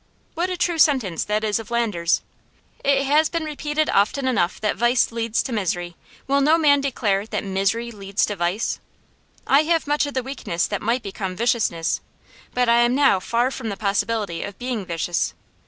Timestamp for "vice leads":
4.75-5.43